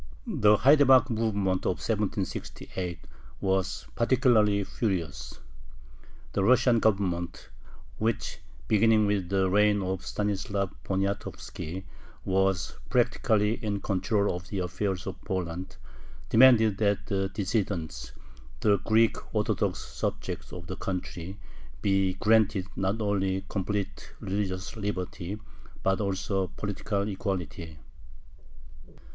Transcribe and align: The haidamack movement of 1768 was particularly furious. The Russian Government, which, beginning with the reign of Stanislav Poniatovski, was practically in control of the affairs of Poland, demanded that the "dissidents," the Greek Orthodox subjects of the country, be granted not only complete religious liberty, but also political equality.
The 0.25 0.57
haidamack 0.57 1.11
movement 1.11 1.63
of 1.67 1.77
1768 1.77 3.01
was 3.39 3.85
particularly 3.93 4.63
furious. 4.63 5.39
The 6.33 6.43
Russian 6.43 6.79
Government, 6.79 7.49
which, 7.99 8.39
beginning 8.67 9.05
with 9.05 9.29
the 9.29 9.47
reign 9.47 9.83
of 9.83 10.03
Stanislav 10.03 10.71
Poniatovski, 10.83 11.83
was 12.25 12.79
practically 12.89 13.63
in 13.63 13.79
control 13.79 14.35
of 14.35 14.47
the 14.47 14.57
affairs 14.57 15.05
of 15.05 15.21
Poland, 15.23 15.75
demanded 16.29 16.79
that 16.79 17.05
the 17.05 17.29
"dissidents," 17.29 18.13
the 18.61 18.77
Greek 18.79 19.17
Orthodox 19.35 19.77
subjects 19.81 20.51
of 20.51 20.65
the 20.65 20.77
country, 20.77 21.37
be 21.83 22.15
granted 22.15 22.65
not 22.75 22.99
only 23.01 23.45
complete 23.49 24.13
religious 24.19 24.75
liberty, 24.75 25.37
but 25.83 26.01
also 26.01 26.47
political 26.57 27.07
equality. 27.07 27.77